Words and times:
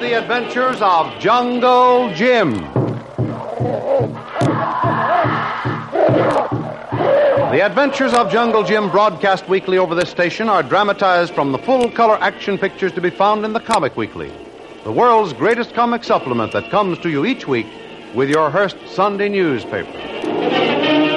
the 0.00 0.16
adventures 0.16 0.80
of 0.80 1.18
Jungle 1.18 2.14
Jim. 2.14 2.52
The 7.50 7.62
adventures 7.64 8.12
of 8.14 8.30
Jungle 8.30 8.62
Jim, 8.62 8.90
broadcast 8.90 9.48
weekly 9.48 9.76
over 9.76 9.96
this 9.96 10.08
station, 10.08 10.48
are 10.48 10.62
dramatized 10.62 11.34
from 11.34 11.50
the 11.50 11.58
full 11.58 11.90
color 11.90 12.16
action 12.20 12.58
pictures 12.58 12.92
to 12.92 13.00
be 13.00 13.10
found 13.10 13.44
in 13.44 13.52
the 13.52 13.60
Comic 13.60 13.96
Weekly, 13.96 14.30
the 14.84 14.92
world's 14.92 15.32
greatest 15.32 15.74
comic 15.74 16.04
supplement 16.04 16.52
that 16.52 16.70
comes 16.70 16.98
to 17.00 17.10
you 17.10 17.26
each 17.26 17.48
week 17.48 17.66
with 18.14 18.30
your 18.30 18.50
Hearst 18.50 18.76
Sunday 18.86 19.28
newspaper. 19.28 21.07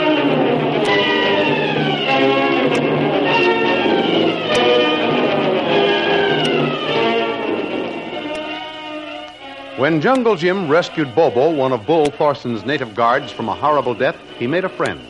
When 9.81 10.00
Jungle 10.00 10.36
Jim 10.36 10.69
rescued 10.69 11.16
Bobo, 11.16 11.50
one 11.50 11.72
of 11.72 11.88
Bull 11.88 12.06
Thorson's 12.06 12.64
native 12.64 12.94
guards, 12.94 13.31
from 13.31 13.50
a 13.50 13.56
horrible 13.56 13.96
death, 13.96 14.16
he 14.38 14.46
made 14.46 14.64
a 14.64 14.69
friend. 14.69 15.02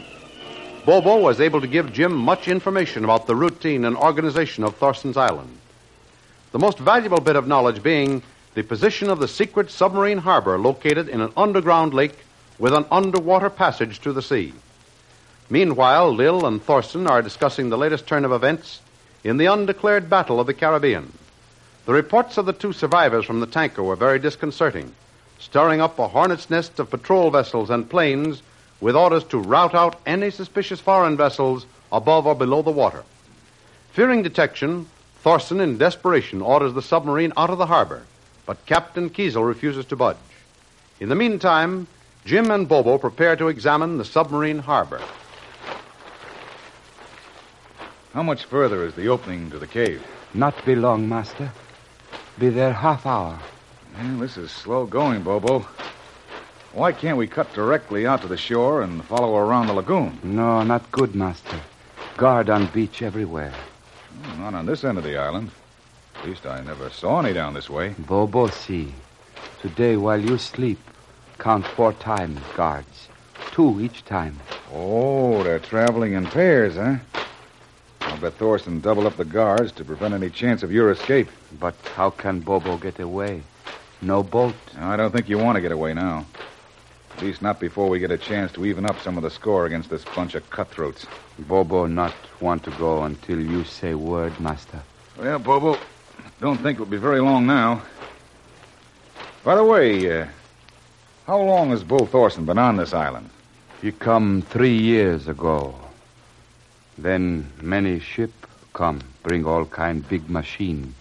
Bobo 0.85 1.17
was 1.17 1.41
able 1.41 1.59
to 1.59 1.67
give 1.67 1.91
Jim 1.91 2.15
much 2.15 2.47
information 2.47 3.03
about 3.03 3.27
the 3.27 3.35
routine 3.35 3.83
and 3.83 3.97
organization 3.97 4.63
of 4.63 4.77
Thorson's 4.77 5.17
Island. 5.17 5.57
The 6.53 6.59
most 6.59 6.77
valuable 6.77 7.19
bit 7.19 7.35
of 7.35 7.49
knowledge 7.49 7.83
being 7.83 8.23
the 8.53 8.63
position 8.63 9.09
of 9.09 9.19
the 9.19 9.27
secret 9.27 9.69
submarine 9.69 10.19
harbor 10.19 10.57
located 10.57 11.09
in 11.09 11.19
an 11.19 11.33
underground 11.35 11.93
lake 11.93 12.17
with 12.57 12.73
an 12.73 12.85
underwater 12.89 13.49
passage 13.49 13.99
to 13.99 14.13
the 14.13 14.21
sea. 14.21 14.53
Meanwhile, 15.49 16.15
Lil 16.15 16.45
and 16.45 16.63
Thorson 16.63 17.07
are 17.07 17.21
discussing 17.21 17.67
the 17.67 17.77
latest 17.77 18.07
turn 18.07 18.23
of 18.23 18.31
events 18.31 18.79
in 19.21 19.35
the 19.35 19.47
undeclared 19.47 20.09
Battle 20.09 20.39
of 20.39 20.47
the 20.47 20.53
Caribbean. 20.53 21.11
The 21.91 21.97
reports 21.97 22.37
of 22.37 22.45
the 22.45 22.53
two 22.53 22.71
survivors 22.71 23.25
from 23.25 23.41
the 23.41 23.45
tanker 23.45 23.83
were 23.83 23.97
very 23.97 24.17
disconcerting, 24.17 24.95
stirring 25.39 25.81
up 25.81 25.99
a 25.99 26.07
hornet's 26.07 26.49
nest 26.49 26.79
of 26.79 26.89
patrol 26.89 27.29
vessels 27.31 27.69
and 27.69 27.89
planes 27.89 28.41
with 28.79 28.95
orders 28.95 29.25
to 29.25 29.37
rout 29.37 29.75
out 29.75 29.99
any 30.05 30.31
suspicious 30.31 30.79
foreign 30.79 31.17
vessels 31.17 31.65
above 31.91 32.25
or 32.25 32.33
below 32.33 32.61
the 32.61 32.71
water. 32.71 33.03
Fearing 33.91 34.23
detection, 34.23 34.87
Thorson, 35.21 35.59
in 35.59 35.77
desperation, 35.77 36.41
orders 36.41 36.73
the 36.73 36.81
submarine 36.81 37.33
out 37.35 37.49
of 37.49 37.57
the 37.57 37.65
harbor, 37.65 38.03
but 38.45 38.65
Captain 38.65 39.09
Kiesel 39.09 39.45
refuses 39.45 39.83
to 39.87 39.97
budge. 39.97 40.15
In 41.01 41.09
the 41.09 41.15
meantime, 41.15 41.87
Jim 42.23 42.51
and 42.51 42.69
Bobo 42.69 42.99
prepare 42.99 43.35
to 43.35 43.49
examine 43.49 43.97
the 43.97 44.05
submarine 44.05 44.59
harbor. 44.59 45.01
How 48.13 48.23
much 48.23 48.45
further 48.45 48.85
is 48.85 48.93
the 48.93 49.09
opening 49.09 49.49
to 49.49 49.59
the 49.59 49.67
cave? 49.67 50.01
Not 50.33 50.55
be 50.63 50.75
long, 50.75 51.09
master. 51.09 51.51
Be 52.39 52.49
there 52.49 52.73
half 52.73 53.05
hour. 53.05 53.39
Well, 53.97 54.17
this 54.19 54.37
is 54.37 54.51
slow 54.51 54.85
going, 54.85 55.21
Bobo. 55.23 55.65
Why 56.73 56.91
can't 56.93 57.17
we 57.17 57.27
cut 57.27 57.53
directly 57.53 58.07
out 58.07 58.21
to 58.21 58.27
the 58.27 58.37
shore 58.37 58.81
and 58.81 59.03
follow 59.05 59.35
around 59.37 59.67
the 59.67 59.73
lagoon? 59.73 60.17
No, 60.23 60.63
not 60.63 60.89
good, 60.91 61.13
master. 61.15 61.59
Guard 62.17 62.49
on 62.49 62.67
beach 62.67 63.01
everywhere. 63.01 63.53
Hmm, 64.23 64.41
Not 64.41 64.53
on 64.53 64.65
this 64.65 64.83
end 64.83 64.97
of 64.97 65.03
the 65.03 65.17
island. 65.17 65.51
At 66.15 66.25
least 66.27 66.45
I 66.45 66.61
never 66.61 66.89
saw 66.89 67.19
any 67.19 67.33
down 67.33 67.53
this 67.53 67.69
way. 67.69 67.89
Bobo 67.99 68.47
see. 68.47 68.93
Today, 69.61 69.97
while 69.97 70.19
you 70.21 70.37
sleep, 70.37 70.79
count 71.39 71.65
four 71.67 71.93
times, 71.93 72.39
guards. 72.55 73.07
Two 73.51 73.81
each 73.81 74.05
time. 74.05 74.39
Oh, 74.73 75.43
they're 75.43 75.59
traveling 75.59 76.13
in 76.13 76.25
pairs, 76.25 76.75
huh? 76.75 76.97
Bet 78.21 78.33
Thorson 78.35 78.81
double 78.81 79.07
up 79.07 79.17
the 79.17 79.25
guards 79.25 79.71
to 79.71 79.83
prevent 79.83 80.13
any 80.13 80.29
chance 80.29 80.61
of 80.61 80.71
your 80.71 80.91
escape. 80.91 81.27
But 81.59 81.73
how 81.95 82.11
can 82.11 82.39
Bobo 82.39 82.77
get 82.77 82.99
away? 82.99 83.41
No 83.99 84.21
boat. 84.21 84.53
I 84.77 84.95
don't 84.95 85.11
think 85.11 85.27
you 85.27 85.39
want 85.39 85.55
to 85.55 85.61
get 85.61 85.71
away 85.71 85.95
now. 85.95 86.27
At 87.15 87.23
least 87.23 87.41
not 87.41 87.59
before 87.59 87.89
we 87.89 87.97
get 87.97 88.11
a 88.11 88.19
chance 88.19 88.51
to 88.51 88.65
even 88.65 88.85
up 88.85 88.99
some 89.01 89.17
of 89.17 89.23
the 89.23 89.31
score 89.31 89.65
against 89.65 89.89
this 89.89 90.05
bunch 90.05 90.35
of 90.35 90.47
cutthroats. 90.51 91.07
Bobo 91.39 91.87
not 91.87 92.13
want 92.39 92.63
to 92.65 92.71
go 92.71 93.01
until 93.03 93.39
you 93.39 93.63
say 93.63 93.95
word, 93.95 94.39
master. 94.39 94.83
Well, 95.17 95.39
Bobo, 95.39 95.79
don't 96.39 96.57
think 96.57 96.75
it'll 96.75 96.85
be 96.85 96.97
very 96.97 97.21
long 97.21 97.47
now. 97.47 97.81
By 99.43 99.55
the 99.55 99.63
way, 99.63 100.21
uh, 100.21 100.27
how 101.25 101.41
long 101.41 101.71
has 101.71 101.83
Bull 101.83 102.05
Thorson 102.05 102.45
been 102.45 102.59
on 102.59 102.77
this 102.77 102.93
island? 102.93 103.31
He 103.81 103.91
come 103.91 104.43
three 104.43 104.77
years 104.77 105.27
ago. 105.27 105.73
Then 107.01 107.51
many 107.59 107.99
ship 107.99 108.31
come, 108.73 109.01
bring 109.23 109.43
all 109.43 109.65
kind 109.65 110.07
big 110.07 110.29
machine, 110.29 110.93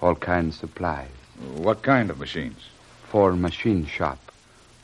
all 0.00 0.14
kind 0.14 0.54
supplies. 0.54 1.10
What 1.56 1.82
kind 1.82 2.10
of 2.10 2.20
machines? 2.20 2.68
For 3.08 3.32
machine 3.32 3.84
shop 3.84 4.18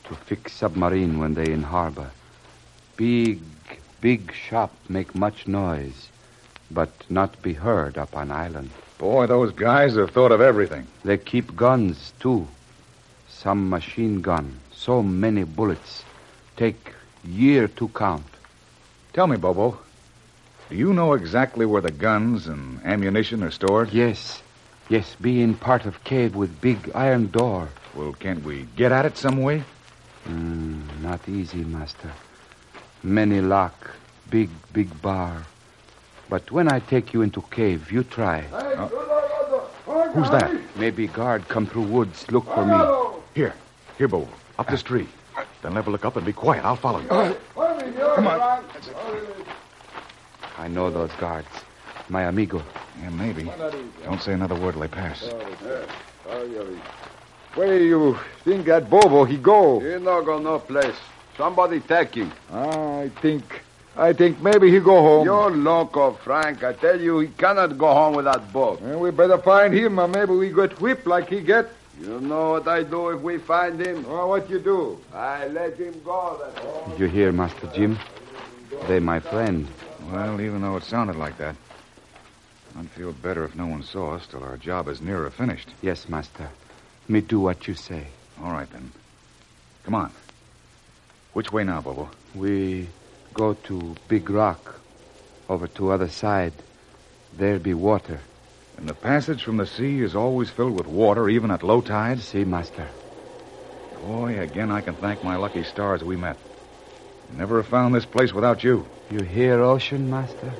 to 0.03 0.15
fix 0.15 0.51
submarine 0.51 1.17
when 1.17 1.33
they 1.33 1.49
in 1.49 1.63
harbor. 1.63 2.11
Big, 2.97 3.39
big 4.01 4.33
shop 4.33 4.73
make 4.89 5.15
much 5.15 5.47
noise, 5.47 6.09
but 6.69 6.91
not 7.09 7.41
be 7.41 7.53
heard 7.53 7.97
up 7.97 8.13
on 8.13 8.29
island. 8.29 8.69
Boy, 8.97 9.27
those 9.27 9.53
guys 9.53 9.95
have 9.95 10.11
thought 10.11 10.33
of 10.33 10.41
everything. 10.41 10.87
They 11.05 11.17
keep 11.17 11.55
guns 11.55 12.11
too. 12.19 12.47
Some 13.29 13.69
machine 13.69 14.19
gun, 14.19 14.59
so 14.73 15.01
many 15.01 15.45
bullets, 15.45 16.03
take 16.57 16.91
year 17.23 17.69
to 17.69 17.87
count. 17.89 18.25
Tell 19.13 19.27
me, 19.27 19.37
Bobo, 19.37 19.79
do 20.69 20.75
you 20.75 20.93
know 20.93 21.13
exactly 21.13 21.65
where 21.65 21.81
the 21.81 21.91
guns 21.91 22.47
and 22.47 22.83
ammunition 22.83 23.43
are 23.43 23.51
stored? 23.51 23.93
Yes, 23.93 24.41
yes, 24.89 25.15
be 25.21 25.41
in 25.41 25.55
part 25.55 25.85
of 25.85 26.03
cave 26.03 26.35
with 26.35 26.59
big 26.61 26.91
iron 26.95 27.27
door. 27.27 27.69
Well, 27.93 28.13
can't 28.13 28.43
we 28.43 28.67
get 28.75 28.91
at 28.91 29.05
it 29.05 29.17
some 29.17 29.41
way? 29.41 29.63
Mm, 30.27 31.01
not 31.01 31.27
easy, 31.29 31.63
master. 31.63 32.11
Many 33.03 33.41
lock, 33.41 33.91
big, 34.29 34.49
big 34.73 35.01
bar. 35.01 35.43
But 36.29 36.49
when 36.51 36.71
I 36.71 36.79
take 36.79 37.13
you 37.13 37.21
into 37.21 37.41
cave, 37.51 37.91
you 37.91 38.03
try. 38.03 38.41
Who's 40.13 40.29
that? 40.31 40.51
Maybe 40.75 41.07
guard 41.07 41.47
come 41.47 41.67
through 41.67 41.83
woods, 41.83 42.29
look 42.31 42.45
for 42.45 42.65
me. 42.65 43.21
Here, 43.35 43.53
here, 43.97 44.07
Bobo, 44.07 44.29
up 44.57 44.67
this 44.69 44.81
tree. 44.81 45.07
Then 45.61 45.75
never 45.75 45.91
look 45.91 46.05
up 46.05 46.15
and 46.15 46.25
be 46.25 46.33
quiet. 46.33 46.65
I'll 46.65 46.75
follow 46.75 47.01
you. 47.01 47.35
Come 47.55 48.27
on. 48.27 49.44
I 50.57 50.67
know 50.67 50.89
those 50.89 51.11
guards. 51.19 51.47
My 52.09 52.23
amigo. 52.23 52.63
Yeah, 53.01 53.09
maybe. 53.09 53.49
Don't 54.03 54.21
say 54.21 54.33
another 54.33 54.55
word 54.55 54.73
till 54.73 54.81
they 54.81 54.87
pass. 54.87 55.23
Where 57.55 57.81
you 57.81 58.17
think 58.43 58.65
that 58.65 58.89
Bobo 58.89 59.25
he 59.25 59.37
go? 59.37 59.79
He 59.79 60.03
no 60.03 60.23
go 60.23 60.39
no 60.39 60.59
place. 60.59 60.95
Somebody 61.37 61.79
take 61.81 62.15
him. 62.15 62.31
I 62.51 63.11
think, 63.21 63.43
I 63.97 64.13
think 64.13 64.41
maybe 64.41 64.71
he 64.71 64.79
go 64.79 65.01
home. 65.01 65.25
You're 65.25 65.51
loco, 65.51 66.13
Frank. 66.13 66.63
I 66.63 66.73
tell 66.73 66.99
you, 66.99 67.19
he 67.19 67.27
cannot 67.27 67.77
go 67.77 67.93
home 67.93 68.15
with 68.15 68.25
that 68.25 68.53
boat. 68.53 68.81
Well, 68.81 68.99
we 68.99 69.11
better 69.11 69.37
find 69.37 69.73
him, 69.73 69.99
or 69.99 70.07
maybe 70.07 70.33
we 70.33 70.51
get 70.53 70.79
whipped 70.79 71.07
like 71.07 71.29
he 71.29 71.41
get. 71.41 71.67
You 72.01 72.19
know 72.19 72.51
what 72.51 72.67
I 72.67 72.83
do 72.83 73.09
if 73.09 73.21
we 73.21 73.37
find 73.37 73.79
him? 73.79 74.03
Well, 74.07 74.29
what 74.29 74.49
you 74.49 74.59
do? 74.59 74.99
I 75.13 75.47
let 75.47 75.77
him 75.77 75.95
go. 76.03 76.39
That's. 76.41 76.91
Did 76.91 76.99
you 76.99 77.07
hear, 77.07 77.31
Master 77.31 77.67
Jim? 77.73 77.97
They 78.87 78.99
my 78.99 79.19
friend. 79.21 79.67
Well, 80.11 80.39
even 80.41 80.61
though 80.61 80.77
it 80.77 80.83
sounded 80.83 81.15
like 81.15 81.37
that, 81.37 81.55
I'd 82.77 82.89
feel 82.89 83.13
better 83.13 83.43
if 83.43 83.55
no 83.55 83.67
one 83.67 83.83
saw 83.83 84.15
us 84.15 84.27
till 84.27 84.43
our 84.43 84.57
job 84.57 84.87
is 84.87 85.01
nearer 85.01 85.29
finished. 85.29 85.69
Yes, 85.81 86.07
Master. 86.09 86.49
Me 87.07 87.21
do 87.21 87.39
what 87.39 87.67
you 87.67 87.73
say. 87.73 88.07
All 88.41 88.51
right, 88.51 88.69
then. 88.71 88.91
Come 89.83 89.95
on. 89.95 90.11
Which 91.33 91.51
way 91.51 91.63
now, 91.63 91.81
Bobo? 91.81 92.09
We 92.33 92.87
go 93.33 93.53
to 93.53 93.95
Big 94.07 94.29
Rock. 94.29 94.79
Over 95.47 95.67
to 95.67 95.91
other 95.91 96.09
side. 96.09 96.53
There 97.37 97.59
be 97.59 97.73
water. 97.73 98.19
And 98.77 98.89
the 98.89 98.93
passage 98.93 99.43
from 99.43 99.57
the 99.57 99.65
sea 99.65 100.01
is 100.01 100.15
always 100.15 100.49
filled 100.49 100.75
with 100.75 100.87
water, 100.87 101.29
even 101.29 101.51
at 101.51 101.63
low 101.63 101.81
tide? 101.81 102.19
See, 102.19 102.43
Master. 102.43 102.87
Boy, 104.01 104.39
again 104.39 104.71
I 104.71 104.81
can 104.81 104.95
thank 104.95 105.23
my 105.23 105.35
lucky 105.35 105.63
stars 105.63 106.03
we 106.03 106.15
met. 106.15 106.37
Never 107.33 107.57
have 107.57 107.67
found 107.67 107.93
this 107.93 108.05
place 108.05 108.33
without 108.33 108.63
you. 108.63 108.85
You 109.11 109.21
hear 109.21 109.61
ocean, 109.61 110.09
Master? 110.09 110.53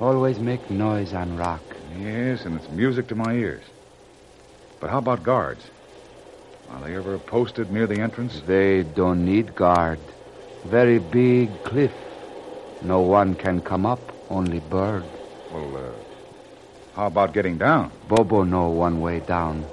Always 0.00 0.38
make 0.38 0.70
noise 0.70 1.12
on 1.12 1.36
rock. 1.36 1.60
Yes, 1.98 2.44
and 2.44 2.58
it's 2.58 2.68
music 2.70 3.08
to 3.08 3.14
my 3.14 3.34
ears. 3.34 3.62
But 4.80 4.90
how 4.90 4.98
about 4.98 5.22
guards? 5.22 5.64
Are 6.70 6.80
they 6.80 6.96
ever 6.96 7.18
posted 7.18 7.70
near 7.70 7.86
the 7.86 8.00
entrance? 8.00 8.40
They 8.46 8.82
don't 8.82 9.24
need 9.24 9.54
guard. 9.54 9.98
Very 10.64 10.98
big 10.98 11.50
cliff. 11.64 11.92
No 12.82 13.00
one 13.00 13.34
can 13.34 13.60
come 13.60 13.84
up, 13.84 14.00
only 14.30 14.60
bird. 14.60 15.04
Well, 15.52 15.76
uh, 15.76 15.90
how 16.94 17.06
about 17.06 17.34
getting 17.34 17.58
down? 17.58 17.90
Bobo 18.08 18.44
know 18.44 18.68
one 18.68 19.00
way 19.00 19.20
down. 19.20 19.66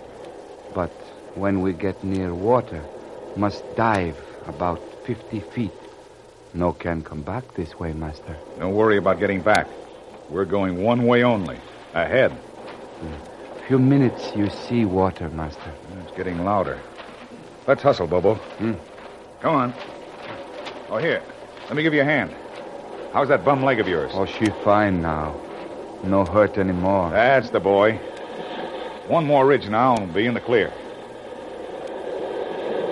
But 0.74 0.92
when 1.36 1.62
we 1.62 1.74
get 1.74 2.04
near 2.04 2.34
water, 2.34 2.84
must 3.36 3.64
dive 3.76 4.18
about 4.48 4.80
50 5.06 5.40
feet. 5.40 5.87
No 6.54 6.74
can 6.74 7.02
come 7.02 7.22
back 7.22 7.54
this 7.56 7.80
way, 7.80 7.94
Master. 7.94 8.36
Don't 8.60 8.74
worry 8.74 8.98
about 8.98 9.20
getting 9.20 9.42
back. 9.42 9.68
We're 10.30 10.46
going 10.46 10.84
one 10.84 11.06
way 11.06 11.24
only. 11.24 11.60
Ahead. 11.94 12.32
A 13.02 13.68
Few 13.68 13.80
minutes 13.80 14.32
you 14.36 14.50
see 14.50 14.86
water, 14.86 15.30
Master. 15.30 15.72
It's 16.04 16.16
getting 16.16 16.44
louder. 16.44 16.80
Let's 17.68 17.84
hustle, 17.84 18.08
Bobo. 18.08 18.36
Hmm. 18.36 18.74
Come 19.42 19.56
on. 19.56 19.74
Oh, 20.90 20.98
here. 20.98 21.22
Let 21.68 21.76
me 21.76 21.84
give 21.84 21.94
you 21.94 22.02
a 22.02 22.06
hand. 22.06 22.34
How's 23.14 23.28
that 23.28 23.44
bum 23.44 23.64
leg 23.64 23.80
of 23.80 23.88
yours? 23.88 24.12
Oh, 24.14 24.26
she 24.26 24.46
fine 24.64 25.02
now. 25.02 25.36
No 26.04 26.24
hurt 26.24 26.58
anymore. 26.58 27.10
That's 27.12 27.50
the 27.50 27.60
boy. 27.60 28.00
One 29.08 29.26
more 29.26 29.46
ridge 29.46 29.68
now 29.68 29.96
and 29.96 30.06
we'll 30.06 30.16
be 30.16 30.26
in 30.26 30.34
the 30.34 30.42
clear. 30.42 30.72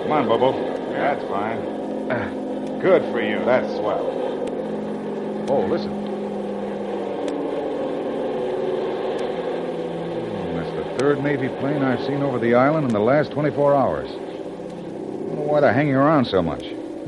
Come 0.02 0.12
on, 0.12 0.28
Bobo. 0.28 0.52
That's 0.92 1.22
fine. 1.24 1.58
Uh, 2.10 2.42
Good 2.80 3.02
for 3.12 3.20
you. 3.20 3.44
That's 3.44 3.72
swell. 3.76 4.06
Oh, 5.48 5.66
listen. 5.66 5.92
Hmm, 9.26 10.56
That's 10.56 10.70
the 10.76 10.98
third 10.98 11.22
Navy 11.22 11.48
plane 11.60 11.82
I've 11.82 12.04
seen 12.06 12.22
over 12.22 12.38
the 12.38 12.54
island 12.54 12.86
in 12.86 12.92
the 12.92 13.00
last 13.00 13.30
24 13.32 13.74
hours. 13.74 14.10
Wonder 14.10 15.42
why 15.42 15.60
they're 15.60 15.72
hanging 15.72 15.94
around 15.94 16.26
so 16.26 16.42
much. 16.42 16.64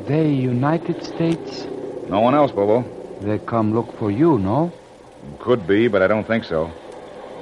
They 0.07 0.29
United 0.33 1.05
States? 1.05 1.65
No 2.09 2.21
one 2.21 2.35
else, 2.35 2.51
Bobo. 2.51 2.85
They 3.21 3.39
come 3.39 3.75
look 3.75 3.97
for 3.99 4.11
you, 4.11 4.39
no? 4.39 4.73
Could 5.41 5.67
be, 5.67 5.89
but 5.89 6.01
I 6.03 6.07
don't 6.07 6.27
think 6.27 6.45
so. 6.45 6.71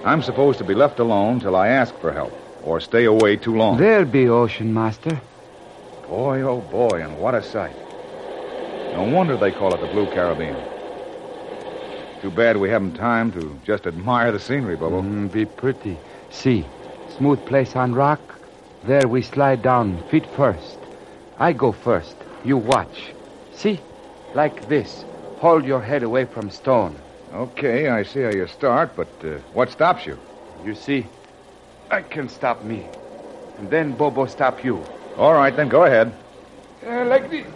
I'm 0.04 0.22
supposed 0.22 0.58
to 0.58 0.64
be 0.64 0.74
left 0.74 0.98
alone 0.98 1.40
till 1.40 1.54
I 1.56 1.68
ask 1.68 1.94
for 1.98 2.12
help, 2.12 2.32
or 2.64 2.80
stay 2.80 3.04
away 3.04 3.36
too 3.36 3.54
long. 3.56 3.76
There'll 3.78 4.04
be 4.04 4.28
ocean, 4.28 4.72
Master. 4.72 5.20
Boy, 6.08 6.40
oh 6.42 6.60
boy, 6.60 7.02
and 7.02 7.18
what 7.18 7.34
a 7.34 7.42
sight. 7.42 7.74
No 8.96 9.02
wonder 9.02 9.36
they 9.36 9.52
call 9.52 9.74
it 9.74 9.80
the 9.82 9.86
Blue 9.88 10.06
Caribbean. 10.06 10.56
Too 12.22 12.30
bad 12.30 12.56
we 12.56 12.70
haven't 12.70 12.94
time 12.94 13.30
to 13.32 13.60
just 13.62 13.86
admire 13.86 14.32
the 14.32 14.40
scenery, 14.40 14.74
Bobo. 14.74 15.02
Mm, 15.02 15.30
be 15.30 15.44
pretty. 15.44 15.98
See, 16.30 16.64
smooth 17.18 17.44
place 17.44 17.76
on 17.76 17.94
rock. 17.94 18.20
There 18.84 19.06
we 19.06 19.20
slide 19.20 19.60
down, 19.60 20.02
feet 20.08 20.24
first. 20.34 20.78
I 21.38 21.52
go 21.52 21.72
first. 21.72 22.16
You 22.42 22.56
watch. 22.56 23.12
See? 23.52 23.78
Like 24.34 24.66
this. 24.70 25.04
Hold 25.40 25.66
your 25.66 25.82
head 25.82 26.02
away 26.02 26.24
from 26.24 26.48
stone. 26.48 26.96
Okay, 27.34 27.88
I 27.88 28.02
see 28.02 28.22
how 28.22 28.30
you 28.30 28.46
start, 28.46 28.96
but 28.96 29.08
uh, 29.22 29.36
what 29.52 29.70
stops 29.70 30.06
you? 30.06 30.18
You 30.64 30.74
see? 30.74 31.04
I 31.90 32.00
can 32.00 32.30
stop 32.30 32.64
me. 32.64 32.86
And 33.58 33.68
then 33.68 33.92
Bobo 33.92 34.24
stop 34.24 34.64
you. 34.64 34.82
All 35.18 35.34
right, 35.34 35.54
then 35.54 35.68
go 35.68 35.84
ahead. 35.84 36.14
Uh, 36.86 37.04
like 37.04 37.30
this. 37.30 37.46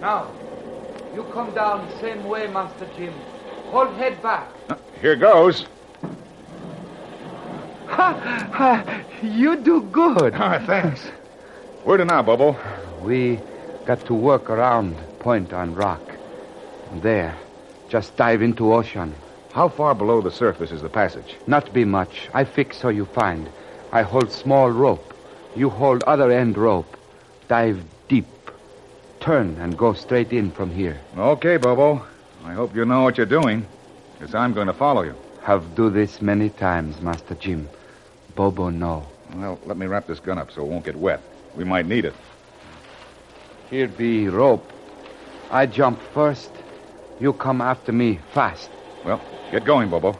Now, 0.00 0.30
you 1.14 1.24
come 1.24 1.52
down 1.54 1.88
same 2.00 2.24
way, 2.24 2.46
Master 2.46 2.88
Jim. 2.96 3.12
Hold 3.70 3.94
head 3.96 4.22
back. 4.22 4.48
Uh, 4.68 4.76
Here 5.00 5.16
goes. 5.16 5.66
Ha, 7.86 8.48
ha, 8.52 9.02
you 9.22 9.56
do 9.56 9.82
good. 9.82 10.34
Ah, 10.34 10.62
thanks. 10.66 11.00
Where 11.84 11.98
to 11.98 12.04
now, 12.04 12.22
Bobo? 12.22 12.56
We 13.02 13.40
got 13.84 14.04
to 14.06 14.14
work 14.14 14.48
around 14.48 14.96
point 15.18 15.52
on 15.52 15.74
rock. 15.74 16.00
There. 16.94 17.36
Just 17.88 18.16
dive 18.16 18.40
into 18.42 18.72
ocean. 18.72 19.14
How 19.52 19.68
far 19.68 19.94
below 19.94 20.20
the 20.22 20.30
surface 20.30 20.70
is 20.70 20.80
the 20.80 20.88
passage? 20.88 21.34
Not 21.46 21.72
be 21.72 21.84
much. 21.84 22.28
I 22.32 22.44
fix 22.44 22.78
so 22.78 22.88
you 22.88 23.04
find. 23.04 23.50
I 23.92 24.02
hold 24.02 24.30
small 24.30 24.70
rope. 24.70 25.12
You 25.56 25.68
hold 25.68 26.04
other 26.04 26.30
end 26.30 26.56
rope. 26.56 26.96
Dive 27.48 27.76
deep. 27.76 27.99
Turn 29.20 29.56
and 29.60 29.76
go 29.76 29.92
straight 29.92 30.32
in 30.32 30.50
from 30.50 30.70
here. 30.70 30.98
Okay, 31.16 31.58
Bobo. 31.58 32.02
I 32.42 32.54
hope 32.54 32.74
you 32.74 32.86
know 32.86 33.02
what 33.02 33.18
you're 33.18 33.26
doing, 33.26 33.66
because 34.18 34.34
I'm 34.34 34.54
going 34.54 34.66
to 34.66 34.72
follow 34.72 35.02
you. 35.02 35.14
Have 35.42 35.74
do 35.74 35.90
this 35.90 36.22
many 36.22 36.48
times, 36.48 37.02
Master 37.02 37.34
Jim. 37.34 37.68
Bobo 38.34 38.70
know. 38.70 39.06
Well, 39.34 39.60
let 39.66 39.76
me 39.76 39.86
wrap 39.86 40.06
this 40.06 40.20
gun 40.20 40.38
up 40.38 40.50
so 40.50 40.62
it 40.62 40.68
won't 40.68 40.86
get 40.86 40.96
wet. 40.96 41.20
We 41.54 41.64
might 41.64 41.84
need 41.86 42.06
it. 42.06 42.14
Here 43.68 43.88
be 43.88 44.28
rope. 44.28 44.72
I 45.50 45.66
jump 45.66 46.00
first. 46.14 46.50
You 47.20 47.34
come 47.34 47.60
after 47.60 47.92
me 47.92 48.20
fast. 48.32 48.70
Well, 49.04 49.20
get 49.52 49.64
going, 49.64 49.90
Bobo. 49.90 50.18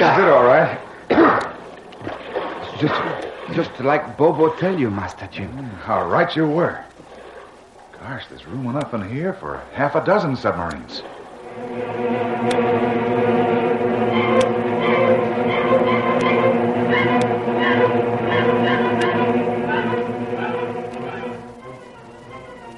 Yeah, 0.00 0.16
this 0.16 0.18
is 0.18 0.28
it, 0.28 0.30
all 0.30 0.44
right. 0.44 0.78
Just, 2.80 3.00
just 3.54 3.80
like 3.80 4.18
Bobo 4.18 4.54
tell 4.56 4.78
you, 4.78 4.90
Master 4.90 5.26
Jim. 5.32 5.50
Mm, 5.56 5.78
How 5.78 6.06
right 6.06 6.36
you 6.36 6.46
were. 6.46 6.84
Gosh, 7.92 8.26
there's 8.28 8.46
room 8.46 8.66
enough 8.66 8.92
in 8.92 9.08
here 9.08 9.32
for 9.32 9.62
half 9.72 9.94
a 9.94 10.04
dozen 10.04 10.36
submarines. 10.36 11.00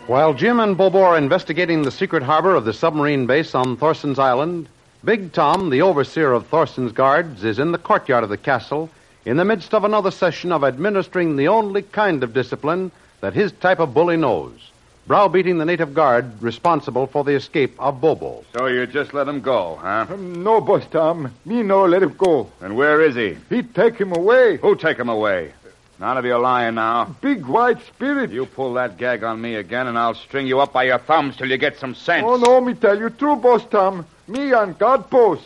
While 0.06 0.32
Jim 0.32 0.60
and 0.60 0.76
Bobo 0.76 1.00
are 1.02 1.18
investigating 1.18 1.82
the 1.82 1.90
secret 1.90 2.22
harbor 2.22 2.54
of 2.54 2.64
the 2.64 2.72
submarine 2.72 3.26
base 3.26 3.54
on 3.54 3.76
Thorson's 3.76 4.18
Island, 4.18 4.68
Big 5.05 5.33
Tom, 5.33 5.71
the 5.71 5.83
overseer 5.83 6.33
of 6.33 6.47
Thorson's 6.49 6.93
guards, 6.93 7.45
is 7.45 7.59
in 7.59 7.73
the 7.73 7.78
courtyard 7.78 8.25
of 8.25 8.31
the 8.31 8.37
castle 8.37 8.90
in 9.25 9.37
the 9.37 9.45
midst 9.45 9.75
of 9.75 9.85
another 9.85 10.11
session 10.11 10.52
of 10.52 10.64
administering 10.64 11.37
the 11.37 11.49
only 11.49 11.83
kind 11.83 12.23
of 12.23 12.35
discipline 12.35 12.90
that 13.21 13.35
his 13.35 13.52
type 13.52 13.78
of 13.78 13.95
bully 13.95 14.17
knows 14.17 14.71
browbeating 15.09 15.57
the 15.57 15.64
native 15.64 15.95
guard 15.95 16.40
responsible 16.43 17.07
for 17.07 17.25
the 17.25 17.33
escape 17.33 17.75
of 17.78 17.99
Bobo. 18.00 18.45
So 18.55 18.67
you 18.67 18.87
just 18.87 19.14
let 19.14 19.26
him 19.26 19.40
go, 19.40 19.78
huh? 19.81 20.07
Um, 20.11 20.45
no, 20.45 20.61
Boss 20.61 20.85
Tom. 20.90 21.35
Me 21.47 21.62
no 21.62 21.87
let 21.87 22.02
him 22.02 22.14
go. 22.17 22.50
And 22.61 22.76
where 22.76 23.00
is 23.00 23.14
he? 23.14 23.38
He 23.49 23.62
take 23.62 23.97
him 23.97 24.12
away. 24.12 24.59
Who 24.59 24.76
take 24.76 24.99
him 24.99 25.09
away? 25.09 25.52
None 25.99 26.19
of 26.19 26.25
you 26.26 26.37
lying 26.37 26.75
now. 26.75 27.17
Big 27.23 27.45
white 27.47 27.85
spirit. 27.87 28.31
You 28.31 28.45
pull 28.47 28.75
that 28.75 28.99
gag 28.99 29.25
on 29.25 29.40
me 29.40 29.55
again, 29.57 29.88
and 29.88 29.99
I'll 29.99 30.14
string 30.14 30.47
you 30.47 30.61
up 30.61 30.75
by 30.75 30.85
your 30.85 30.99
thumbs 30.99 31.37
till 31.37 31.50
you 31.50 31.57
get 31.57 31.78
some 31.78 31.95
sense. 31.95 32.25
Oh, 32.25 32.37
no, 32.37 32.61
me 32.61 32.75
tell 32.75 32.97
you 32.97 33.09
true, 33.09 33.35
Boss 33.35 33.64
Tom. 33.71 34.07
Me 34.28 34.52
on 34.52 34.75
guard 34.75 35.08
post. 35.11 35.44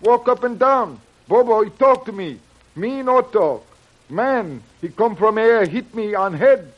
Walk 0.00 0.28
up 0.28 0.42
and 0.42 0.58
down. 0.58 1.00
Bobo, 1.28 1.62
he 1.62 1.70
talk 1.70 2.06
to 2.06 2.12
me. 2.12 2.38
Me 2.74 3.02
no 3.02 3.20
talk. 3.20 3.66
Man, 4.08 4.62
he 4.80 4.88
come 4.88 5.16
from 5.16 5.38
air, 5.38 5.66
hit 5.66 5.94
me 5.94 6.14
on 6.14 6.34
head. 6.34 6.72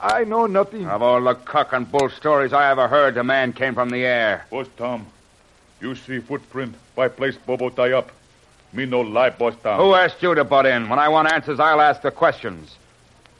I 0.00 0.24
know 0.24 0.46
nothing. 0.46 0.86
Of 0.86 1.02
all 1.02 1.22
the 1.22 1.34
cock 1.34 1.72
and 1.72 1.90
bull 1.90 2.08
stories 2.08 2.52
I 2.52 2.70
ever 2.70 2.88
heard, 2.88 3.14
the 3.14 3.24
man 3.24 3.52
came 3.52 3.74
from 3.74 3.90
the 3.90 4.04
air. 4.04 4.46
Boss 4.50 4.66
Tom, 4.76 5.06
you 5.80 5.94
see 5.94 6.20
footprint 6.20 6.74
by 6.94 7.08
place 7.08 7.36
Bobo 7.36 7.68
tie 7.68 7.92
up. 7.92 8.10
Me 8.72 8.86
no 8.86 9.00
lie, 9.00 9.30
Boss 9.30 9.54
Tom. 9.62 9.78
Who 9.80 9.94
asked 9.94 10.22
you 10.22 10.34
to 10.34 10.44
butt 10.44 10.64
in? 10.64 10.88
When 10.88 10.98
I 10.98 11.08
want 11.08 11.30
answers, 11.30 11.60
I'll 11.60 11.80
ask 11.80 12.02
the 12.02 12.10
questions. 12.10 12.76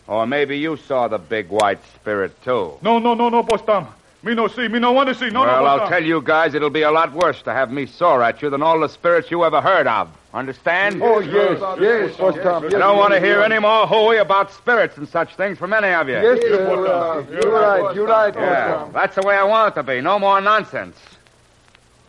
Or 0.07 0.27
maybe 0.27 0.59
you 0.59 0.77
saw 0.77 1.07
the 1.07 1.19
big 1.19 1.49
white 1.49 1.79
spirit, 1.95 2.43
too. 2.43 2.73
No, 2.83 2.99
no, 2.99 3.15
no, 3.15 3.29
no, 3.29 3.43
Boss 3.45 3.63
Tom. 3.63 3.87
Me 4.23 4.35
no 4.35 4.49
see. 4.49 4.69
Me 4.69 4.79
no 4.79 4.93
want 4.93 5.09
to 5.09 5.15
see. 5.15 5.31
No, 5.31 5.41
well, 5.41 5.65
no, 5.65 5.67
I'll 5.67 5.89
tell 5.89 6.05
you 6.05 6.21
guys 6.21 6.55
it'll 6.55 6.69
be 6.71 6.83
a 6.83 6.91
lot 6.91 7.13
worse 7.13 7.41
to 7.43 7.53
have 7.53 7.73
me 7.73 7.87
sore 7.87 8.23
at 8.23 8.43
you 8.43 8.51
than 8.51 8.63
all 8.63 8.79
the 8.81 8.89
spirits 8.89 9.31
you 9.31 9.45
ever 9.45 9.61
heard 9.61 9.87
of. 9.87 10.11
Understand? 10.33 11.03
Oh, 11.03 11.19
yes, 11.19 11.59
yes, 11.81 12.17
Boss 12.17 12.37
Tom. 12.43 12.67
I 12.67 12.69
don't 12.69 12.97
want 12.97 13.13
to 13.15 13.21
hear 13.21 13.41
any 13.43 13.59
more 13.59 13.87
hooey 13.87 14.19
about 14.19 14.53
spirits 14.53 14.97
and 14.97 15.09
such 15.09 15.35
things 15.35 15.59
from 15.59 15.73
any 15.73 15.89
of 15.89 16.09
you. 16.09 16.15
Yes, 16.15 16.41
sir. 16.43 16.87
Uh, 16.87 17.25
you're 17.31 17.53
right, 17.53 17.95
you're 17.95 18.07
right, 18.07 18.35
Yeah, 18.35 18.89
that's 18.93 19.17
the 19.17 19.23
way 19.23 19.35
I 19.35 19.43
want 19.43 19.73
it 19.73 19.75
to 19.77 19.83
be. 19.83 20.01
No 20.01 20.19
more 20.19 20.41
nonsense. 20.41 20.97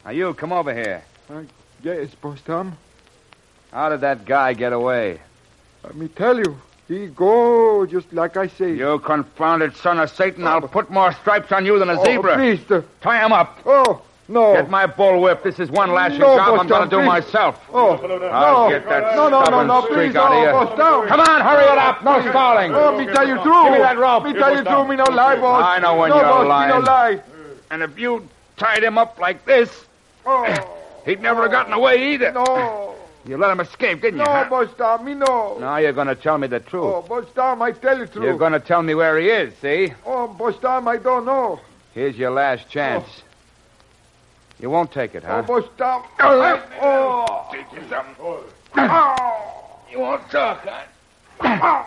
Now, 0.05 0.11
you, 0.11 0.33
come 0.33 0.51
over 0.51 0.73
here. 0.73 1.03
Yes, 1.81 2.13
Boss 2.15 2.39
Tom. 2.41 2.77
How 3.71 3.89
did 3.89 4.01
that 4.01 4.25
guy 4.25 4.53
get 4.53 4.73
away? 4.73 5.19
Let 5.83 5.95
me 5.95 6.07
tell 6.09 6.37
you, 6.37 6.59
he 6.88 7.07
go 7.07 7.85
just 7.85 8.11
like 8.13 8.35
I 8.38 8.47
say. 8.47 8.73
You 8.75 9.00
confounded 9.00 9.75
son 9.77 10.00
of 10.00 10.09
Satan, 10.09 10.45
I'll 10.45 10.61
put 10.61 10.89
more 10.89 11.11
stripes 11.13 11.51
on 11.51 11.65
you 11.65 11.79
than 11.79 11.89
a 11.89 12.00
Oh, 12.00 12.03
zebra. 12.03 12.35
please, 12.35 12.69
uh, 12.71 12.81
Tie 13.01 13.25
him 13.25 13.31
up. 13.31 13.59
oh, 13.65 14.01
no. 14.27 14.53
Get 14.53 14.69
my 14.69 14.85
bull 14.85 15.19
whip. 15.21 15.43
This 15.43 15.59
is 15.59 15.69
one 15.69 15.91
lashing 15.91 16.19
No, 16.19 16.38
job 16.38 16.59
I'm 16.59 16.67
going 16.67 16.89
to 16.89 16.95
do 16.95 17.01
myself. 17.03 17.61
Oh, 17.73 17.91
I'll 18.31 18.63
no. 18.63 18.69
get 18.69 18.88
that 18.88 19.15
no, 19.15 19.27
no, 19.29 19.43
no, 19.43 19.63
no, 19.65 19.81
streak 19.85 20.11
please, 20.11 20.15
out 20.15 20.31
of 20.31 20.69
you. 20.71 20.75
Tom. 20.77 21.07
Come 21.07 21.19
on, 21.19 21.41
hurry 21.41 21.63
it 21.65 21.77
up. 21.77 22.03
No 22.03 22.21
stalling. 22.29 22.71
Oh, 22.73 22.97
me 22.97 23.05
tell 23.07 23.27
you 23.27 23.41
true. 23.43 23.63
Give 23.63 23.73
me 23.73 23.79
that 23.79 23.97
rope. 23.97 24.23
Me 24.23 24.33
tell 24.33 24.55
you 24.55 24.63
true, 24.63 24.88
me 24.88 24.95
no 24.95 25.03
lie, 25.05 25.35
boss. 25.35 25.63
I 25.65 25.79
know 25.79 25.95
when 25.97 26.09
no, 26.11 26.15
you're 26.17 26.25
boss, 26.25 26.47
lying. 26.47 26.69
Me 26.69 26.79
no 26.79 26.85
lie. 26.85 27.21
And 27.71 27.83
if 27.83 27.97
you 28.00 28.27
tied 28.57 28.83
him 28.83 28.97
up 28.97 29.19
like 29.19 29.43
this, 29.45 29.85
Oh, 30.25 30.45
he'd 31.05 31.21
never 31.21 31.41
have 31.43 31.51
gotten 31.51 31.73
away 31.73 32.13
either. 32.13 32.31
no. 32.31 32.95
You 33.25 33.37
let 33.37 33.51
him 33.51 33.59
escape, 33.59 34.01
didn't 34.01 34.19
you? 34.19 34.25
No, 34.25 34.31
huh? 34.31 34.49
Boss 34.49 34.69
Tom, 34.77 35.05
me 35.05 35.13
no. 35.13 35.57
Now 35.59 35.77
you're 35.77 35.93
going 35.93 36.07
to 36.07 36.15
tell 36.15 36.37
me 36.37 36.47
the 36.47 36.59
truth. 36.59 36.83
Oh, 36.85 37.01
Boss 37.03 37.25
Tom, 37.35 37.61
I 37.61 37.71
tell 37.71 37.97
you 37.97 38.07
true. 38.07 38.23
You're 38.23 38.37
going 38.37 38.53
to 38.53 38.59
tell 38.59 38.81
me 38.81 38.95
where 38.95 39.19
he 39.19 39.27
is, 39.27 39.53
see? 39.59 39.93
Oh, 40.05 40.27
Boss 40.27 40.55
Tom, 40.59 40.87
I 40.87 40.97
don't 40.97 41.25
know. 41.25 41.59
Here's 41.93 42.17
your 42.17 42.31
last 42.31 42.69
chance. 42.69 43.05
Oh. 43.07 43.23
You 44.59 44.69
won't 44.69 44.91
take 44.91 45.13
it, 45.15 45.23
huh? 45.23 45.33
Oh, 45.33 45.41
huh? 45.41 45.61
Boss 45.61 45.69
Tom. 45.77 46.03
Oh. 46.19 46.63
oh. 46.81 47.51
You 49.91 49.99
won't 49.99 50.29
talk, 50.31 50.65
huh? 51.39 51.85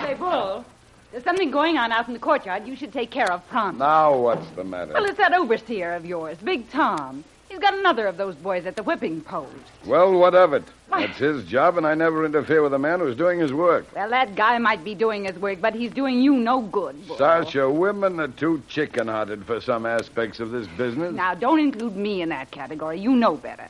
Say, 0.00 0.14
Bull, 0.14 0.64
there's 1.12 1.24
something 1.24 1.50
going 1.50 1.76
on 1.76 1.92
out 1.92 2.06
in 2.08 2.14
the 2.14 2.20
courtyard 2.20 2.66
you 2.66 2.76
should 2.76 2.92
take 2.92 3.10
care 3.10 3.30
of 3.30 3.46
promptly. 3.48 3.80
Now 3.80 4.16
what's 4.16 4.48
the 4.50 4.64
matter? 4.64 4.92
Well, 4.92 5.04
it's 5.04 5.18
that 5.18 5.32
overseer 5.32 5.94
of 5.94 6.04
yours, 6.04 6.38
Big 6.38 6.70
Tom. 6.70 7.24
He's 7.48 7.58
got 7.58 7.74
another 7.74 8.06
of 8.06 8.16
those 8.16 8.36
boys 8.36 8.64
at 8.64 8.76
the 8.76 8.82
whipping 8.84 9.20
post. 9.22 9.50
Well, 9.84 10.12
what 10.16 10.36
of 10.36 10.52
it? 10.52 10.62
That's 10.88 11.18
his 11.18 11.44
job, 11.44 11.76
and 11.78 11.84
I 11.86 11.94
never 11.94 12.24
interfere 12.24 12.62
with 12.62 12.72
a 12.74 12.78
man 12.78 13.00
who's 13.00 13.16
doing 13.16 13.40
his 13.40 13.52
work. 13.52 13.86
Well, 13.92 14.08
that 14.10 14.36
guy 14.36 14.56
might 14.58 14.84
be 14.84 14.94
doing 14.94 15.24
his 15.24 15.36
work, 15.36 15.60
but 15.60 15.74
he's 15.74 15.90
doing 15.90 16.20
you 16.20 16.34
no 16.34 16.62
good, 16.62 17.08
Bull. 17.08 17.16
Sasha, 17.16 17.68
women 17.68 18.20
are 18.20 18.28
too 18.28 18.62
chicken-hearted 18.68 19.46
for 19.46 19.60
some 19.60 19.84
aspects 19.84 20.38
of 20.38 20.52
this 20.52 20.68
business. 20.68 21.12
Now, 21.12 21.34
don't 21.34 21.58
include 21.58 21.96
me 21.96 22.22
in 22.22 22.28
that 22.28 22.52
category. 22.52 23.00
You 23.00 23.16
know 23.16 23.36
better. 23.36 23.66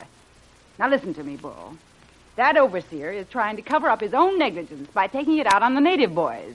Now, 0.77 0.87
listen 0.87 1.15
to 1.15 1.23
me, 1.23 1.37
Bull. 1.37 1.75
That 2.35 2.57
overseer 2.57 3.11
is 3.11 3.27
trying 3.29 3.55
to 3.55 3.63
cover 3.63 3.89
up 3.89 4.01
his 4.01 4.13
own 4.13 4.37
negligence 4.37 4.89
by 4.91 5.07
taking 5.07 5.39
it 5.39 5.47
out 5.47 5.63
on 5.63 5.73
the 5.73 5.81
native 5.81 6.13
boys. 6.13 6.53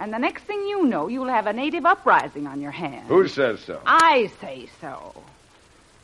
And 0.00 0.14
the 0.14 0.18
next 0.18 0.44
thing 0.44 0.66
you 0.66 0.86
know, 0.86 1.08
you'll 1.08 1.28
have 1.28 1.46
a 1.46 1.52
native 1.52 1.84
uprising 1.84 2.46
on 2.46 2.62
your 2.62 2.70
hands. 2.70 3.06
Who 3.08 3.28
says 3.28 3.60
so? 3.60 3.80
I 3.84 4.32
say 4.40 4.66
so. 4.80 5.14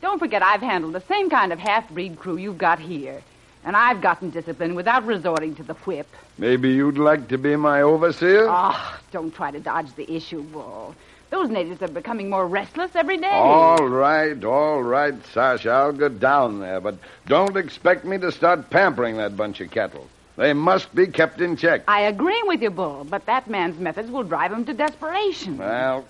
Don't 0.03 0.19
forget, 0.19 0.43
I've 0.43 0.61
handled 0.61 0.93
the 0.93 1.01
same 1.01 1.31
kind 1.31 1.51
of 1.51 1.59
half 1.59 1.89
breed 1.89 2.19
crew 2.19 2.37
you've 2.37 2.59
got 2.59 2.79
here. 2.79 3.23
And 3.65 3.75
I've 3.75 4.03
gotten 4.03 4.29
discipline 4.29 4.75
without 4.75 5.07
resorting 5.07 5.55
to 5.57 5.63
the 5.63 5.73
whip. 5.73 6.07
Maybe 6.37 6.73
you'd 6.73 6.99
like 6.99 7.29
to 7.29 7.39
be 7.39 7.57
my 7.57 7.81
overseer? 7.81 8.47
Ah, 8.49 9.01
don't 9.13 9.35
try 9.35 9.51
to 9.51 9.59
dodge 9.59 9.93
the 9.95 10.15
issue, 10.15 10.43
Bull. 10.43 10.95
Those 11.31 11.49
natives 11.49 11.83
are 11.83 11.89
becoming 11.89 12.31
more 12.31 12.47
restless 12.47 12.95
every 12.95 13.17
day. 13.17 13.27
All 13.33 13.89
right, 13.89 14.45
all 14.45 14.83
right, 14.83 15.15
Sasha. 15.33 15.71
I'll 15.71 15.93
go 15.93 16.11
down 16.11 16.61
there, 16.61 16.81
but 16.81 16.97
don't 17.27 17.57
expect 17.57 18.05
me 18.05 18.19
to 18.19 18.31
start 18.31 18.69
pampering 18.71 19.17
that 19.17 19.37
bunch 19.37 19.61
of 19.61 19.71
cattle. 19.71 20.07
They 20.37 20.53
must 20.53 20.95
be 20.95 21.07
kept 21.07 21.41
in 21.41 21.57
check. 21.57 21.83
I 21.89 22.03
agree 22.03 22.43
with 22.45 22.61
you, 22.61 22.71
Bull, 22.71 23.07
but 23.09 23.25
that 23.27 23.49
man's 23.49 23.79
methods 23.79 24.11
will 24.11 24.23
drive 24.23 24.53
him 24.53 24.65
to 24.67 24.75
desperation. 24.75 25.57
Well, 25.57 26.05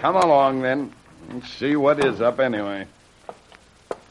come 0.00 0.16
along 0.16 0.62
then. 0.62 0.92
and 1.30 1.42
see 1.44 1.76
what 1.76 2.04
is 2.04 2.20
up 2.20 2.40
anyway. 2.40 2.86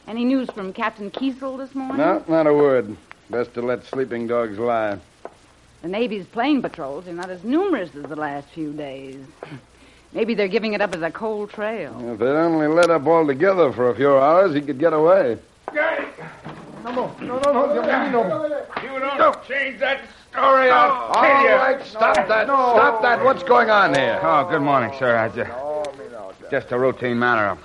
Any 0.08 0.24
news 0.24 0.50
from 0.50 0.72
Captain 0.72 1.10
Kiesel 1.10 1.56
this 1.58 1.74
morning? 1.74 1.98
No, 1.98 2.24
not 2.26 2.46
a 2.48 2.54
word. 2.54 2.96
Best 3.28 3.54
to 3.54 3.62
let 3.62 3.84
sleeping 3.84 4.26
dogs 4.26 4.58
lie. 4.58 4.98
The 5.82 5.88
Navy's 5.88 6.26
plane 6.26 6.60
patrols 6.62 7.06
are 7.06 7.12
not 7.12 7.30
as 7.30 7.44
numerous 7.44 7.94
as 7.94 8.02
the 8.02 8.16
last 8.16 8.48
few 8.48 8.72
days. 8.72 9.24
Maybe 10.12 10.34
they're 10.34 10.48
giving 10.48 10.72
it 10.72 10.80
up 10.80 10.94
as 10.96 11.02
a 11.02 11.10
cold 11.12 11.50
trail. 11.50 11.94
If 12.12 12.18
they'd 12.18 12.26
only 12.26 12.66
let 12.66 12.90
up 12.90 13.06
altogether 13.06 13.72
for 13.72 13.90
a 13.90 13.94
few 13.94 14.16
hours, 14.16 14.52
he 14.52 14.60
could 14.60 14.80
get 14.80 14.92
away. 14.92 15.38
No, 16.84 16.90
no, 16.92 17.06
no, 17.20 17.38
no, 17.38 17.66
no, 17.66 17.82
no, 17.82 18.48
no. 18.48 18.66
You 18.82 19.18
don't 19.18 19.44
change 19.46 19.78
that 19.80 20.00
story, 20.30 20.70
I'll 20.70 20.90
All 20.90 21.14
kill 21.22 21.42
you. 21.42 21.56
right, 21.56 21.84
stop 21.86 22.16
that. 22.28 22.46
Stop 22.46 23.02
that. 23.02 23.24
What's 23.24 23.42
going 23.42 23.68
on 23.70 23.94
here? 23.94 24.18
Oh, 24.22 24.48
good 24.48 24.62
morning, 24.62 24.92
sir. 24.98 25.16
I 25.16 25.28
just, 25.28 26.50
just 26.50 26.72
a 26.72 26.78
routine 26.78 27.18
matter. 27.18 27.58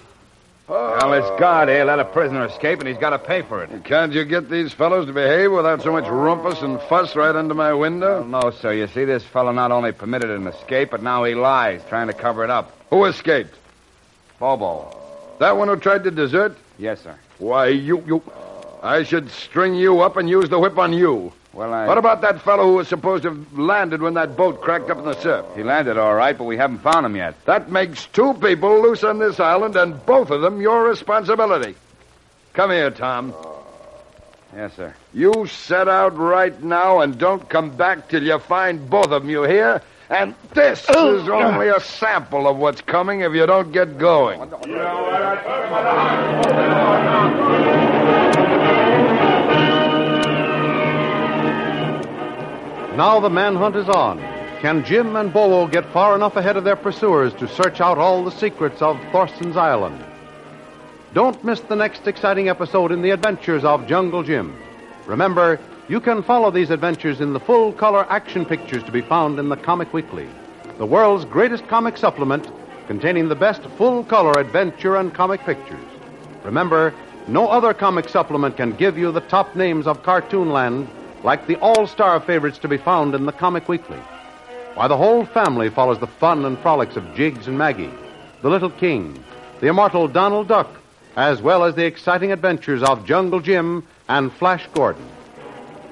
Well, 0.68 1.12
this 1.12 1.40
guard 1.40 1.70
here 1.70 1.86
let 1.86 2.00
a 2.00 2.06
prisoner 2.06 2.46
escape, 2.46 2.80
and 2.80 2.88
he's 2.88 2.98
got 2.98 3.12
to 3.12 3.20
pay 3.20 3.44
for 3.44 3.64
it. 3.64 3.84
Can't 3.84 4.12
you 4.12 4.26
get 4.26 4.50
these 4.50 4.74
fellows 4.74 5.06
to 5.06 5.14
behave 5.14 5.52
without 5.52 5.84
so 5.84 5.92
much 5.92 6.08
rumpus 6.08 6.62
and 6.64 6.82
fuss 6.82 7.16
right 7.16 7.36
under 7.36 7.54
my 7.54 7.72
window? 7.72 8.22
Well, 8.22 8.42
no, 8.42 8.52
sir. 8.52 8.74
You 8.74 8.88
see, 8.88 9.06
this 9.06 9.24
fellow 9.24 9.52
not 9.52 9.72
only 9.72 9.92
permitted 9.92 10.32
an 10.32 10.48
escape, 10.48 10.90
but 10.90 11.04
now 11.04 11.24
he 11.24 11.36
lies, 11.36 11.82
trying 11.88 12.08
to 12.08 12.14
cover 12.14 12.44
it 12.44 12.50
up. 12.50 12.72
Who 12.90 13.06
escaped? 13.06 13.54
Bobo. 14.40 14.98
That 15.40 15.56
one 15.56 15.68
who 15.68 15.76
tried 15.76 16.04
to 16.06 16.12
desert? 16.12 16.58
Yes, 16.80 17.02
sir. 17.02 17.16
Why, 17.38 17.68
you, 17.68 18.04
you. 18.08 18.24
I 18.86 19.02
should 19.02 19.32
string 19.32 19.74
you 19.74 20.02
up 20.02 20.16
and 20.16 20.30
use 20.30 20.48
the 20.48 20.60
whip 20.60 20.78
on 20.78 20.94
you. 20.94 21.34
Well, 21.54 21.74
I. 21.74 21.88
What 21.88 21.98
about 21.98 22.22
that 22.22 22.40
fellow 22.44 22.66
who 22.66 22.74
was 22.76 22.88
supposed 22.88 23.24
to 23.24 23.30
have 23.30 23.58
landed 23.58 24.00
when 24.00 24.14
that 24.14 24.38
boat 24.38 24.62
cracked 24.62 24.92
up 24.92 25.00
in 25.00 25.06
the 25.06 25.20
surf? 25.20 25.44
He 25.56 25.64
landed 25.64 25.98
all 25.98 26.14
right, 26.14 26.38
but 26.38 26.44
we 26.44 26.56
haven't 26.56 26.80
found 26.80 27.04
him 27.04 27.16
yet. 27.16 27.34
That 27.46 27.72
makes 27.72 28.06
two 28.06 28.36
people 28.36 28.84
loose 28.84 29.04
on 29.04 29.18
this 29.18 29.40
island, 29.40 29.76
and 29.76 30.06
both 30.06 30.30
of 30.30 30.42
them 30.42 30.62
your 30.62 30.88
responsibility. 30.88 31.74
Come 32.54 32.70
here, 32.70 32.92
Tom. 32.92 33.34
Yes, 34.56 34.76
sir. 34.76 34.94
You 35.16 35.48
set 35.48 35.88
out 35.88 36.16
right 36.16 36.62
now 36.62 37.00
and 37.00 37.18
don't 37.18 37.50
come 37.50 37.76
back 37.76 38.08
till 38.08 38.22
you 38.22 38.38
find 38.38 38.88
both 38.88 39.06
of 39.06 39.24
them, 39.24 39.32
you 39.32 39.44
hear? 39.44 39.82
And 40.12 40.36
this 40.54 40.82
is 40.88 41.28
only 41.28 41.70
a 41.70 41.80
sample 41.80 42.48
of 42.48 42.58
what's 42.58 42.82
coming 42.82 43.22
if 43.22 43.34
you 43.34 43.48
don't 43.48 43.72
get 43.72 43.98
going. 43.98 44.40
Now 52.96 53.20
the 53.20 53.30
manhunt 53.30 53.76
is 53.76 53.90
on. 53.90 54.20
Can 54.62 54.86
Jim 54.86 55.18
and 55.18 55.34
Bobo 55.34 55.68
get 55.68 55.86
far 55.92 56.16
enough 56.16 56.38
ahead 56.38 56.56
of 56.56 56.64
their 56.64 56.78
pursuers 56.78 57.34
to 57.34 57.46
search 57.46 57.82
out 57.82 57.98
all 57.98 58.24
the 58.24 58.32
secrets 58.32 58.82
of 58.82 58.98
Thorson's 59.12 59.58
Island? 59.58 60.02
Don't 61.14 61.44
miss 61.44 61.60
the 61.60 61.76
next 61.76 62.08
exciting 62.08 62.48
episode 62.48 62.94
in 62.94 63.02
the 63.02 63.10
adventures 63.10 63.66
of 63.66 63.86
Jungle 63.86 64.24
Jim. 64.24 64.56
Remember, 65.08 65.60
you 65.90 66.00
can 66.00 66.24
follow 66.24 66.52
these 66.52 66.70
adventures 66.70 67.20
in 67.20 67.34
the 67.34 67.40
full 67.40 67.74
color 67.74 68.06
action 68.10 68.46
pictures 68.46 68.84
to 68.84 68.94
be 68.94 69.02
found 69.02 69.40
in 69.40 69.50
the 69.50 69.58
Comic 69.58 69.94
Weekly, 69.94 70.30
the 70.78 70.86
world's 70.86 71.26
greatest 71.26 71.68
comic 71.68 71.98
supplement 71.98 72.50
containing 72.88 73.28
the 73.28 73.36
best 73.36 73.64
full 73.78 74.06
color 74.06 74.40
adventure 74.40 74.96
and 74.96 75.14
comic 75.14 75.42
pictures. 75.42 75.86
Remember, 76.46 76.94
no 77.28 77.50
other 77.50 77.74
comic 77.74 78.08
supplement 78.08 78.56
can 78.56 78.72
give 78.72 78.98
you 78.98 79.12
the 79.12 79.20
top 79.20 79.54
names 79.54 79.86
of 79.86 80.02
Cartoonland 80.02 80.88
like 81.26 81.48
the 81.48 81.56
all 81.56 81.88
star 81.88 82.20
favorites 82.22 82.60
to 82.60 82.68
be 82.68 82.78
found 82.78 83.16
in 83.16 83.26
the 83.26 83.32
Comic 83.32 83.68
Weekly. 83.68 83.98
Why, 84.76 84.88
the 84.88 84.96
whole 84.96 85.26
family 85.26 85.70
follows 85.70 86.00
the 86.00 86.06
fun 86.06 86.46
and 86.46 86.58
frolics 86.60 86.96
of 86.96 87.16
Jiggs 87.16 87.48
and 87.48 87.58
Maggie, 87.58 87.92
the 88.44 88.50
Little 88.50 88.70
King, 88.70 89.22
the 89.60 89.68
immortal 89.68 90.08
Donald 90.08 90.48
Duck, 90.48 90.70
as 91.16 91.42
well 91.42 91.64
as 91.64 91.74
the 91.74 91.86
exciting 91.86 92.32
adventures 92.32 92.84
of 92.84 93.08
Jungle 93.08 93.40
Jim 93.40 93.84
and 94.08 94.32
Flash 94.34 94.68
Gordon. 94.74 95.08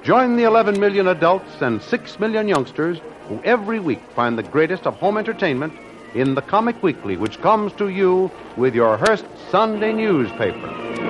Join 0.04 0.36
the 0.36 0.44
11 0.44 0.78
million 0.78 1.08
adults 1.08 1.60
and 1.60 1.82
6 1.82 2.20
million 2.20 2.46
youngsters 2.46 3.00
who 3.28 3.42
every 3.42 3.80
week 3.80 4.02
find 4.14 4.38
the 4.38 4.42
greatest 4.44 4.86
of 4.86 4.94
home 4.94 5.18
entertainment 5.18 5.72
in 6.14 6.36
the 6.36 6.42
Comic 6.42 6.80
Weekly, 6.80 7.16
which 7.16 7.40
comes 7.40 7.72
to 7.72 7.88
you 7.88 8.30
with 8.56 8.72
your 8.72 8.96
Hearst 8.96 9.24
Sunday 9.50 9.92
newspaper. 9.92 11.03